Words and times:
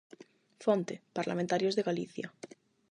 Fonte: 0.63 0.95
Parlamentarios 1.17 1.75
de 1.75 1.83
Galicia. 1.89 2.27